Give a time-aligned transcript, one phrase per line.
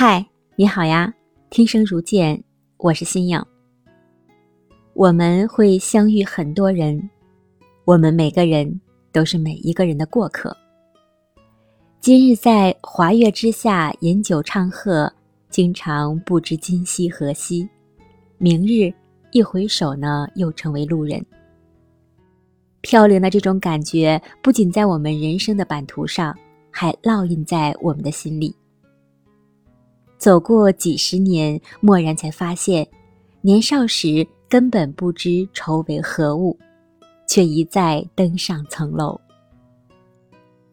[0.00, 1.12] 嗨，你好呀！
[1.50, 2.40] 听声如见，
[2.76, 3.44] 我是新颖。
[4.94, 7.10] 我们会相遇很多人，
[7.84, 8.80] 我们每个人
[9.10, 10.56] 都是每一个人的过客。
[11.98, 15.12] 今日在华月之下饮酒唱和，
[15.50, 17.68] 经常不知今夕何夕。
[18.36, 18.94] 明日
[19.32, 21.20] 一回首呢，又成为路人。
[22.82, 26.32] 飘零的这种感觉，不仅在我们人生的版图上，
[26.70, 28.54] 还烙印在我们的心里。
[30.28, 32.86] 走过几十年，蓦然才发现，
[33.40, 36.54] 年少时根本不知愁为何物，
[37.26, 39.18] 却一再登上层楼。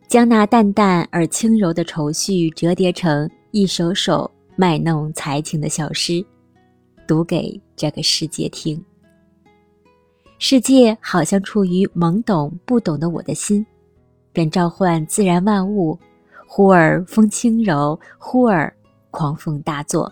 [0.09, 6.21] 将那淡淡而轻柔的愁绪折叠成一首首卖弄才情的小诗，
[7.07, 8.83] 读给这个世界听。
[10.37, 13.65] 世界好像处于懵懂不懂的我的心，
[14.33, 15.97] 便召唤自然万物，
[16.45, 18.69] 忽而风轻柔，忽而
[19.15, 20.11] 狂风大作，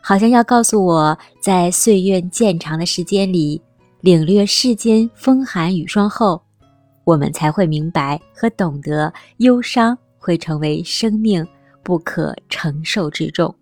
[0.00, 3.60] 好像要告诉我在岁月渐长的时间里，
[4.00, 6.40] 领略世间风寒雨霜后，
[7.02, 11.44] 我们才会明白和懂得，忧伤会成为生命
[11.82, 13.52] 不可承受之重。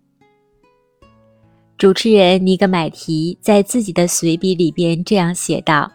[1.75, 5.91] 主持人尼格买提在自己的随笔里边这样写道：“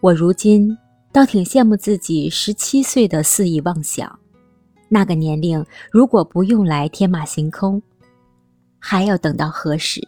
[0.00, 0.74] 我如今
[1.12, 4.18] 倒挺羡慕自己十七岁的肆意妄想，
[4.94, 7.80] 那个年龄如果不用来天马行空，
[8.78, 10.06] 还要等到何时？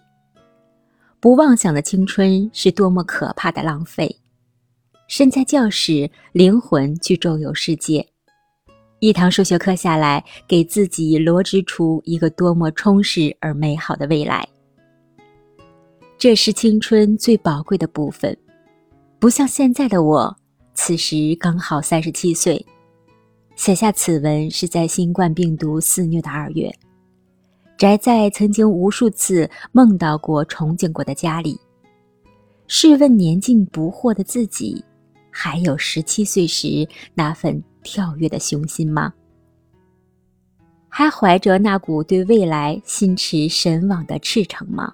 [1.21, 4.15] 不妄想的青春是多么可怕的浪费！
[5.09, 8.07] 身在教室，灵魂去周游世界。”
[9.01, 14.47] 一堂数学课下来，给自己罗织出一个多么充实而美好的未来。
[16.19, 18.37] 这是青春最宝贵的部分，
[19.19, 20.37] 不像现在的我，
[20.75, 22.67] 此时刚好三十七岁，
[23.57, 26.75] 写下此文是在新冠病毒肆虐的二月，
[27.79, 31.59] 宅在曾经无数次梦到过、憧憬过的家里。
[32.67, 34.85] 试问年近不惑的自己，
[35.31, 37.63] 还有十七岁时那份？
[37.87, 39.13] 跳跃的雄心吗？
[40.89, 44.91] 还怀着那股对未来心驰神往的赤诚吗？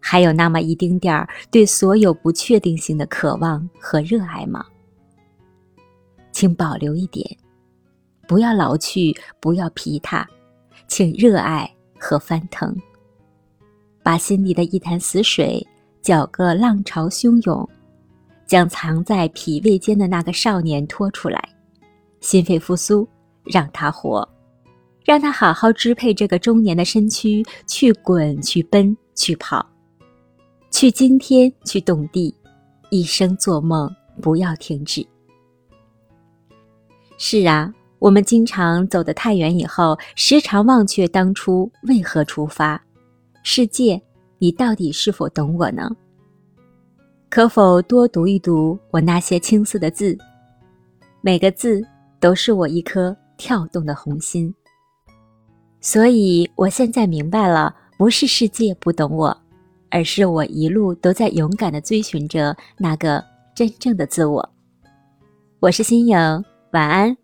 [0.00, 4.64] 还有那么一丁点儿对所有不确定性的渴望和热爱吗？
[6.32, 7.36] 请保留一点，
[8.26, 10.26] 不要老去，不要疲沓，
[10.86, 12.74] 请热爱和翻腾，
[14.02, 15.66] 把心里的一潭死水
[16.00, 17.68] 搅个浪潮汹涌，
[18.46, 21.42] 将藏在脾胃间的那个少年拖出来。
[22.20, 23.06] 心肺复苏，
[23.44, 24.26] 让他活，
[25.04, 29.66] 让他好好支配这个中年的身躯，去滚，去奔，去跑，
[30.70, 32.34] 去惊天，去动地，
[32.90, 35.04] 一生做梦，不要停止。
[37.18, 42.82] 是啊，我们经常走得太远以后，时常忘却当初为何出发。
[43.44, 44.02] 世界，
[44.38, 45.88] 你到底是否懂我呢？
[47.30, 50.18] 可否多读一读我那些青涩的字？
[51.20, 51.80] 每个字。
[52.20, 54.54] 都是我一颗跳动的红心，
[55.80, 59.36] 所以我现在明白了，不是世界不懂我，
[59.90, 63.20] 而是我一路都在勇敢的追寻着那个
[63.56, 64.48] 真正的自我。
[65.58, 66.16] 我是新颖，
[66.70, 67.21] 晚安。